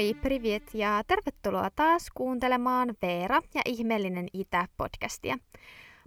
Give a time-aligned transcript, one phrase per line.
[0.00, 5.38] Moi, privet ja tervetuloa taas kuuntelemaan Veera ja ihmeellinen Itä-podcastia.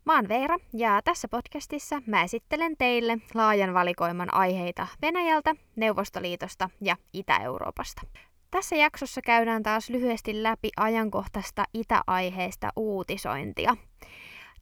[0.06, 6.98] Mä oon Veera ja tässä podcastissa mä esittelen teille laajan valikoiman aiheita Venäjältä, Neuvostoliitosta ja
[7.14, 8.02] Itä-Euroopasta.
[8.52, 13.78] Tässä jaksossa käydään taas lyhyesti läpi ajankohtaista itäaiheista uutisointia.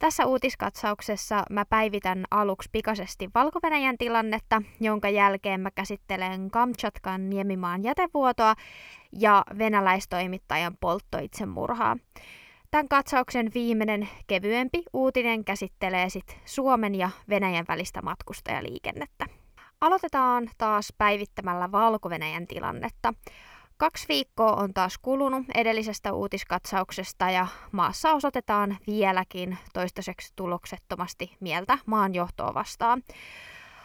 [0.02, 3.60] Tässä uutiskatsauksessa mä päivitän aluksi pikaisesti valko
[3.98, 8.56] tilannetta, jonka jälkeen mä käsittelen Kamchatkan niemimaan jätevuotoa
[9.20, 11.98] ja venäläistoimittajan polttoitsemurhaa.
[12.72, 19.26] Tämän katsauksen viimeinen kevyempi uutinen käsittelee sit Suomen ja Venäjän välistä matkustajaliikennettä.
[19.82, 22.10] Aloitetaan taas päivittämällä valko
[22.48, 23.14] tilannetta.
[23.82, 32.54] Kaksi viikkoa on taas kulunut edellisestä uutiskatsauksesta ja maassa osoitetaan vieläkin toistaiseksi tuloksettomasti mieltä maanjohtoa
[32.54, 33.04] vastaan.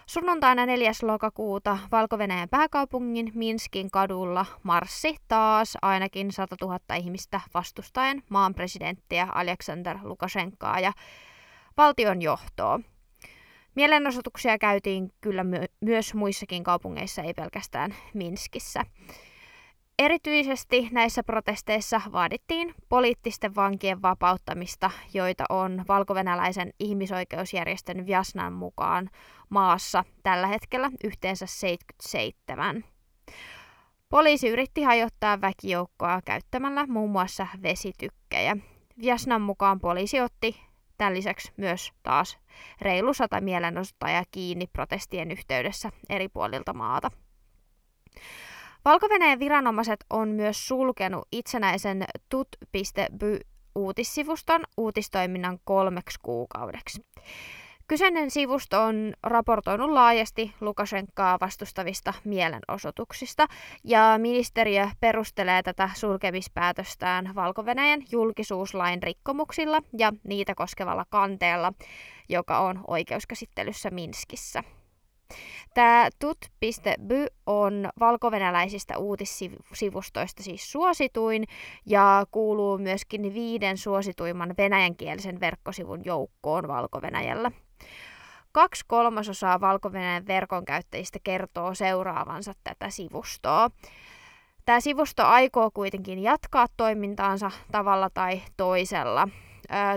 [0.07, 0.93] Sunnuntaina 4.
[1.03, 2.19] lokakuuta valko
[2.51, 10.93] pääkaupungin Minskin kadulla marssi taas ainakin 100 000 ihmistä vastustaen maan presidenttiä Aleksander Lukashenkaa ja
[11.77, 12.81] valtion johtoa.
[13.75, 18.85] Mielenosoituksia käytiin kyllä my- myös muissakin kaupungeissa, ei pelkästään Minskissä.
[19.99, 29.11] Erityisesti näissä protesteissa vaadittiin poliittisten vankien vapauttamista, joita on valkovenäläisen ihmisoikeusjärjestön Vjasnan mukaan
[29.49, 32.85] maassa tällä hetkellä yhteensä 77.
[34.09, 38.57] Poliisi yritti hajottaa väkijoukkoa käyttämällä muun muassa vesitykkejä.
[39.01, 40.61] Vjasnan mukaan poliisi otti
[40.99, 42.39] tämän lisäksi myös taas
[42.81, 47.11] reilu sata mielenosoittajaa kiinni protestien yhteydessä eri puolilta maata
[48.87, 53.41] valko viranomaiset on myös sulkenut itsenäisen tut.by
[53.75, 57.05] uutissivuston uutistoiminnan kolmeksi kuukaudeksi.
[57.89, 63.47] Kyseinen sivusto on raportoinut laajasti Lukashenkaa vastustavista mielenosoituksista,
[63.85, 67.67] ja ministeriö perustelee tätä sulkemispäätöstään valko
[68.13, 71.73] julkisuuslain rikkomuksilla ja niitä koskevalla kanteella,
[72.29, 74.63] joka on oikeuskäsittelyssä Minskissä.
[75.75, 81.45] Tämä tut.by on valkovenäläisistä uutissivustoista siis suosituin
[81.87, 87.51] ja kuuluu myöskin viiden suosituimman venäjänkielisen verkkosivun joukkoon valko -Venäjällä.
[88.53, 89.93] Kaksi kolmasosaa valko
[90.27, 93.71] verkon käyttäjistä kertoo seuraavansa tätä sivustoa.
[94.65, 99.29] Tämä sivusto aikoo kuitenkin jatkaa toimintaansa tavalla tai toisella.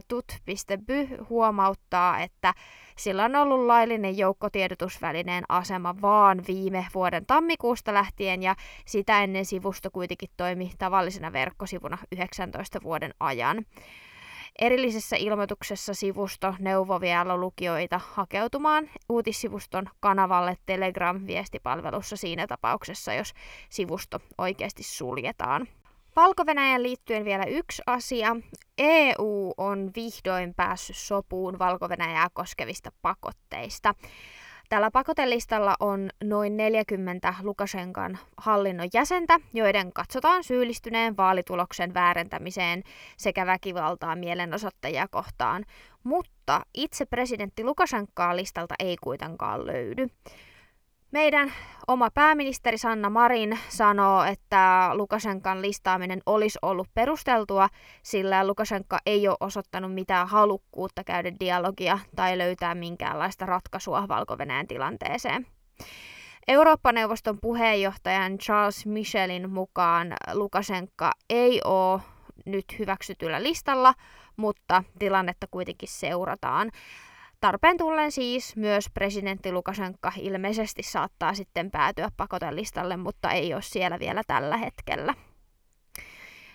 [0.08, 2.54] Tut.by huomauttaa, että
[3.00, 8.56] sillä on ollut laillinen joukkotiedotusvälineen asema vaan viime vuoden tammikuusta lähtien ja
[8.86, 13.66] sitä ennen sivusto kuitenkin toimi tavallisena verkkosivuna 19 vuoden ajan.
[14.60, 23.34] Erillisessä ilmoituksessa sivusto neuvoi vielä lukijoita hakeutumaan uutissivuston kanavalle Telegram-viestipalvelussa siinä tapauksessa, jos
[23.70, 25.68] sivusto oikeasti suljetaan
[26.19, 26.46] valko
[26.84, 28.35] liittyen vielä yksi asia.
[28.78, 31.90] EU on vihdoin päässyt sopuun valko
[32.34, 33.96] koskevista pakotteista.
[34.69, 42.84] Tällä pakotelistalla on noin 40 Lukashenkan hallinnon jäsentä, joiden katsotaan syyllistyneen vaalituloksen väärentämiseen
[43.18, 45.66] sekä väkivaltaan mielenosoittajia kohtaan.
[46.03, 50.07] Mutta itse presidentti Lukashenkaa listalta ei kuitenkaan löydy.
[51.12, 51.53] Meidän
[51.88, 57.70] oma pääministeri Sanna Marin sanoo, että Lukashenkan listaaminen olisi ollut perusteltua,
[58.03, 64.38] sillä Lukashenka ei ole osoittanut mitään halukkuutta käydä dialogia tai löytää minkäänlaista ratkaisua valko
[64.68, 65.48] tilanteeseen.
[66.48, 72.02] Eurooppa-neuvoston puheenjohtajan Charles Michelin mukaan Lukashenka ei ole
[72.46, 73.94] nyt hyväksytyllä listalla,
[74.36, 76.72] mutta tilannetta kuitenkin seurataan.
[77.40, 84.00] Tarpeen tullen siis myös presidentti Lukashenka ilmeisesti saattaa sitten päätyä pakotelistalle, mutta ei ole siellä
[84.00, 85.13] vielä tällä hetkellä.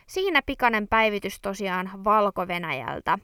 [0.07, 3.19] Siinä pikainen päivitys tosiaan Valko-Venäjältä.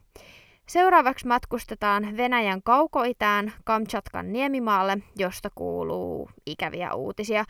[0.68, 7.44] Seuraavaksi matkustetaan Venäjän kaukoitään Kamchatkan niemimaalle, josta kuuluu ikäviä uutisia.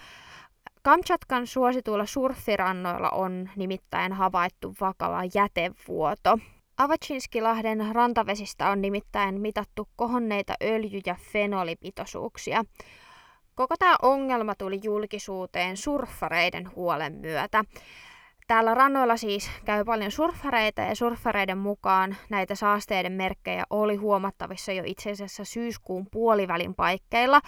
[0.83, 6.39] Kamchatkan suosituilla surfirannoilla on nimittäin havaittu vakava jätevuoto.
[6.81, 12.65] Avachinskilahden rantavesistä on nimittäin mitattu kohonneita öljy- ja fenolipitoisuuksia.
[13.55, 17.65] Koko tämä ongelma tuli julkisuuteen surffareiden huolen myötä.
[18.47, 24.83] Täällä rannoilla siis käy paljon surffareita ja surffareiden mukaan näitä saasteiden merkkejä oli huomattavissa jo
[24.87, 27.41] itse asiassa syyskuun puolivälin paikkeilla,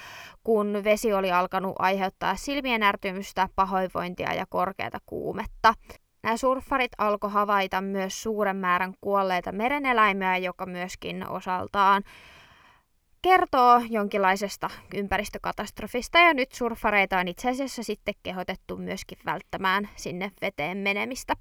[0.44, 5.74] kun vesi oli alkanut aiheuttaa silmien ärtymystä, pahoinvointia ja korkeata kuumetta.
[6.22, 12.02] Nämä surffarit alkoi havaita myös suuren määrän kuolleita mereneläimiä, joka myöskin osaltaan
[13.22, 20.78] kertoo jonkinlaisesta ympäristökatastrofista ja nyt surfareita on itse asiassa sitten kehotettu myöskin välttämään sinne veteen
[20.78, 21.34] menemistä.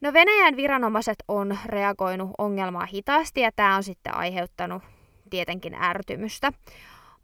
[0.00, 4.82] No Venäjän viranomaiset on reagoinut ongelmaan hitaasti ja tämä on sitten aiheuttanut
[5.30, 6.52] tietenkin ärtymystä.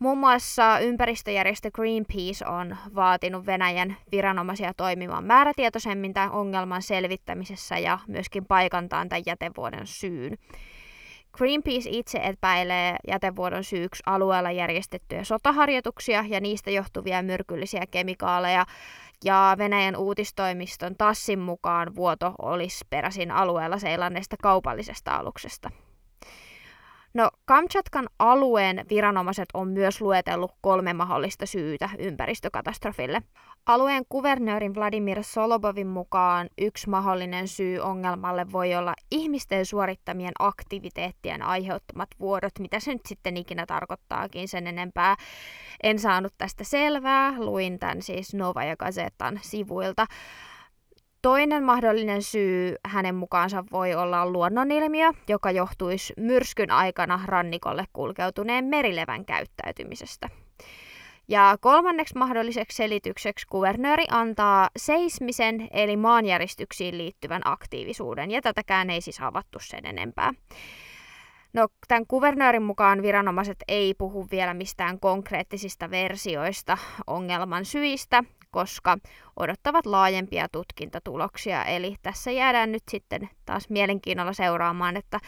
[0.00, 8.44] Muun muassa ympäristöjärjestö Greenpeace on vaatinut Venäjän viranomaisia toimimaan määrätietoisemmin tämän ongelman selvittämisessä ja myöskin
[8.46, 10.38] paikantaan tämän jätevuodon syyn.
[11.32, 18.66] Greenpeace itse epäilee jätevuodon syyksi alueella järjestettyjä sotaharjoituksia ja niistä johtuvia myrkyllisiä kemikaaleja,
[19.24, 25.70] ja Venäjän uutistoimiston Tassin mukaan vuoto olisi peräisin alueella seilanneesta kaupallisesta aluksesta.
[27.14, 33.22] No, Kamchatkan alueen viranomaiset on myös luetellut kolme mahdollista syytä ympäristökatastrofille.
[33.66, 42.08] Alueen kuvernöörin Vladimir Solobovin mukaan yksi mahdollinen syy ongelmalle voi olla ihmisten suorittamien aktiviteettien aiheuttamat
[42.20, 45.16] vuodot, mitä se nyt sitten ikinä tarkoittaakin sen enempää.
[45.82, 50.06] En saanut tästä selvää, luin tämän siis Nova ja Gazetan sivuilta.
[51.22, 59.24] Toinen mahdollinen syy hänen mukaansa voi olla luonnonilmiö, joka johtuisi myrskyn aikana rannikolle kulkeutuneen merilevän
[59.24, 60.28] käyttäytymisestä.
[61.28, 69.20] Ja kolmanneksi mahdolliseksi selitykseksi kuvernööri antaa seismisen eli maanjäristyksiin liittyvän aktiivisuuden, ja tätäkään ei siis
[69.20, 70.32] avattu sen enempää.
[71.52, 78.98] No, tämän kuvernöörin mukaan viranomaiset ei puhu vielä mistään konkreettisista versioista ongelman syistä, koska
[79.36, 81.64] odottavat laajempia tutkintatuloksia.
[81.64, 85.20] Eli tässä jäädään nyt sitten taas mielenkiinnolla seuraamaan, että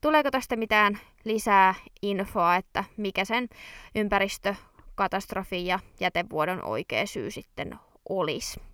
[0.00, 3.48] tuleeko tästä mitään lisää infoa, että mikä sen
[3.94, 7.78] ympäristökatastrofin ja jätevuodon oikea syy sitten
[8.08, 8.69] olisi.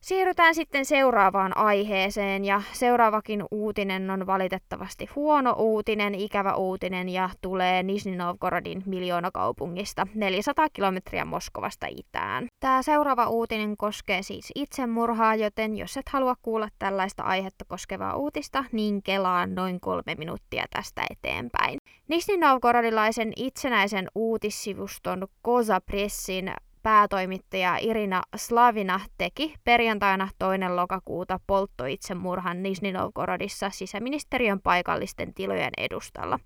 [0.00, 7.82] Siirrytään sitten seuraavaan aiheeseen ja seuraavakin uutinen on valitettavasti huono uutinen, ikävä uutinen ja tulee
[7.82, 12.46] Nizhny Novgorodin miljoonakaupungista 400 kilometriä Moskovasta itään.
[12.60, 18.64] Tämä seuraava uutinen koskee siis itsemurhaa, joten jos et halua kuulla tällaista aihetta koskevaa uutista,
[18.72, 21.78] niin kelaa noin kolme minuuttia tästä eteenpäin.
[22.08, 26.52] Nizhny Novgorodilaisen itsenäisen uutissivuston Koza Pressin
[26.83, 36.39] päätoimittaja Irina Slavina teki perjantaina toinen lokakuuta polttoitsemurhan Nizhny Novgorodissa sisäministeriön paikallisten tilojen edustalla.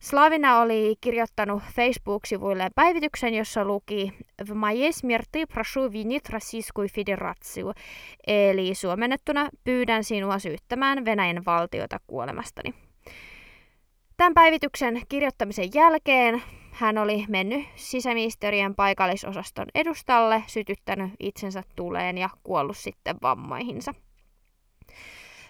[0.00, 4.12] Slavina oli kirjoittanut Facebook-sivuille päivityksen, jossa luki
[4.48, 7.72] В моей смерти прошу винить Российскую Федерацию,
[8.26, 12.74] eli suomennettuna pyydän sinua syyttämään Venäjän valtiota kuolemastani.
[14.16, 22.77] Tämän päivityksen kirjoittamisen jälkeen hän oli mennyt sisäministeriön paikallisosaston edustalle, sytyttänyt itsensä tuleen ja kuollut
[22.77, 23.93] sitten vammoihinsa.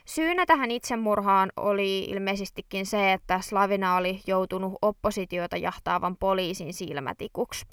[0.05, 7.65] Syynä tähän itsemurhaan oli ilmeisestikin se, että Slavina oli joutunut oppositiota jahtaavan poliisin silmätikuksi.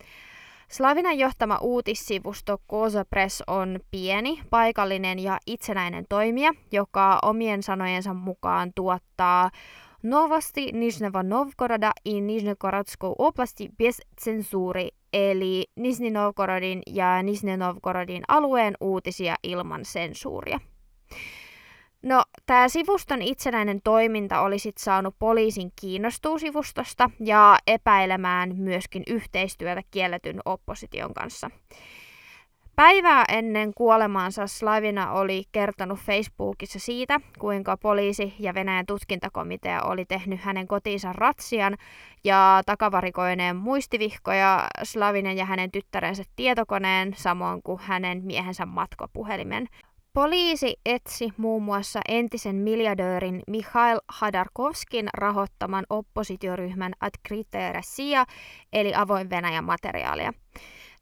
[0.71, 8.73] Slavinan johtama uutissivusto Koza Press on pieni, paikallinen ja itsenäinen toimija, joka omien sanojensa mukaan
[8.75, 9.51] tuottaa
[10.03, 18.75] Novosti Nizhneva Novgoroda i Nizhnegorodskoj oblasti bez sensuuri, eli Nizhny Novgorodin ja Nizhny Novgorodin alueen
[18.81, 20.61] uutisia ilman sensuuria.
[22.03, 29.83] No, tämä sivuston itsenäinen toiminta oli sitten saanut poliisin kiinnostua sivustosta ja epäilemään myöskin yhteistyötä
[29.91, 31.51] kielletyn opposition kanssa.
[32.79, 40.41] Päivää ennen kuolemaansa Slavina oli kertonut Facebookissa siitä, kuinka poliisi ja Venäjän tutkintakomitea oli tehnyt
[40.41, 41.77] hänen kotiinsa ratsian
[42.25, 49.67] ja takavarikoineen muistivihkoja Slavinen ja hänen tyttärensä tietokoneen, samoin kuin hänen miehensä matkapuhelimen.
[50.13, 58.25] Poliisi etsi muun muassa entisen miljardöörin Mikhail Hadarkovskin rahoittaman oppositioryhmän Adkrite Russia,
[58.73, 60.33] eli avoin Venäjän materiaalia.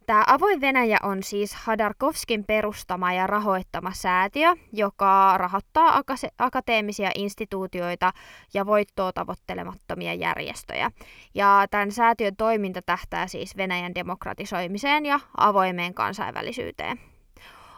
[0.07, 6.03] Tämä Avoin Venäjä on siis Hadarkovskin perustama ja rahoittama säätiö, joka rahoittaa
[6.39, 8.13] akateemisia instituutioita
[8.55, 10.91] ja voittoa tavoittelemattomia järjestöjä.
[11.35, 17.01] Ja tämän säätiön toiminta tähtää siis Venäjän demokratisoimiseen ja avoimeen kansainvälisyyteen.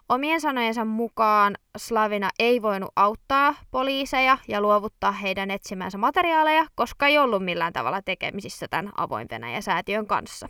[0.08, 7.18] Omien sanojensa mukaan Slavina ei voinut auttaa poliiseja ja luovuttaa heidän etsimänsä materiaaleja, koska ei
[7.18, 10.48] ollut millään tavalla tekemisissä tämän Avoin Venäjä-säätiön kanssa.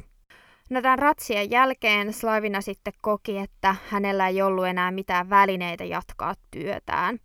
[0.70, 6.34] No tämän ratsien jälkeen Slavina sitten koki, että hänellä ei ollut enää mitään välineitä jatkaa
[6.50, 7.18] työtään.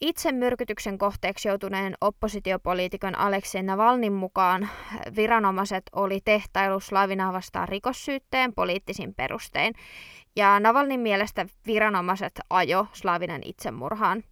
[0.00, 4.68] Itse myrkytyksen kohteeksi joutuneen oppositiopoliitikon Aleksei Navalnin mukaan
[5.16, 9.74] viranomaiset oli tehtailu Slavinaa vastaan rikossyytteen poliittisin perustein,
[10.36, 14.24] ja Navalnin mielestä viranomaiset ajo Slavinan itsemurhaan.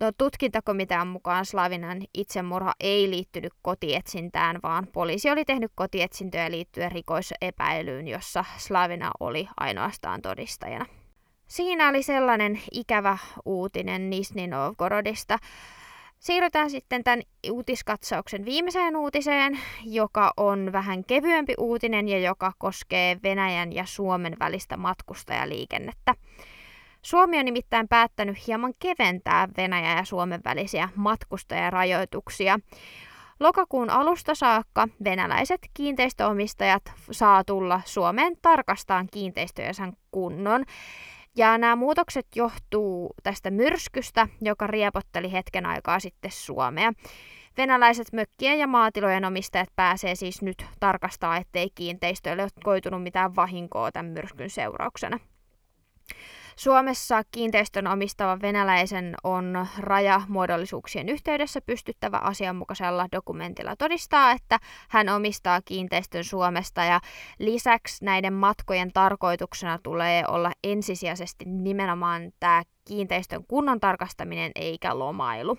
[0.00, 8.08] No, tutkintakomitean mukaan Slavinan itsemurha ei liittynyt kotietsintään, vaan poliisi oli tehnyt kotietsintöjä liittyen rikosepäilyyn,
[8.08, 10.86] jossa Slavina oli ainoastaan todistajana.
[11.46, 15.38] Siinä oli sellainen ikävä uutinen Nisni Novgorodista.
[16.18, 23.72] Siirrytään sitten tämän uutiskatsauksen viimeiseen uutiseen, joka on vähän kevyempi uutinen ja joka koskee Venäjän
[23.72, 26.14] ja Suomen välistä matkustajaliikennettä.
[27.02, 32.58] Suomi on nimittäin päättänyt hieman keventää Venäjän ja Suomen välisiä matkustajarajoituksia.
[33.40, 40.64] Lokakuun alusta saakka venäläiset kiinteistöomistajat saa tulla Suomeen tarkastaan kiinteistöjensä kunnon.
[41.36, 46.92] Ja nämä muutokset johtuu tästä myrskystä, joka riepotteli hetken aikaa sitten Suomea.
[47.56, 53.92] Venäläiset mökkien ja maatilojen omistajat pääsee siis nyt tarkastaa, ettei kiinteistöille ole koitunut mitään vahinkoa
[53.92, 55.18] tämän myrskyn seurauksena.
[56.60, 66.24] Suomessa kiinteistön omistava venäläisen on rajamuodollisuuksien yhteydessä pystyttävä asianmukaisella dokumentilla todistaa, että hän omistaa kiinteistön
[66.24, 67.00] Suomesta ja
[67.38, 75.58] lisäksi näiden matkojen tarkoituksena tulee olla ensisijaisesti nimenomaan tämä kiinteistön kunnon tarkastaminen eikä lomailu.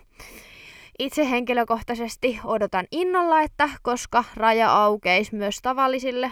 [1.01, 6.31] Itse henkilökohtaisesti odotan innolla, että koska raja aukeisi myös tavallisille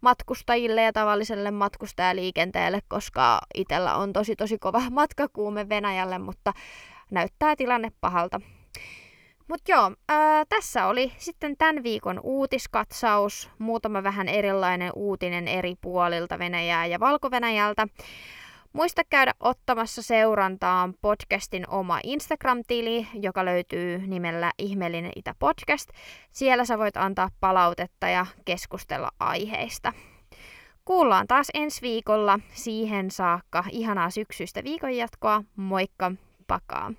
[0.00, 6.52] matkustajille ja tavalliselle matkustajaliikenteelle, koska itsellä on tosi tosi kova matkakuume Venäjälle, mutta
[7.10, 8.40] näyttää tilanne pahalta.
[9.48, 16.38] Mutta joo, ää, tässä oli sitten tämän viikon uutiskatsaus, muutama vähän erilainen uutinen eri puolilta
[16.38, 17.88] Venäjää ja Valko-Venäjältä.
[18.72, 25.90] Muista käydä ottamassa seurantaan podcastin oma Instagram-tili, joka löytyy nimellä Ihmeellinen Itä Podcast.
[26.32, 29.92] Siellä sä voit antaa palautetta ja keskustella aiheista.
[30.84, 32.38] Kuullaan taas ensi viikolla.
[32.54, 35.42] Siihen saakka ihanaa syksyistä viikonjatkoa.
[35.56, 36.12] Moikka,
[36.46, 36.92] pakaa!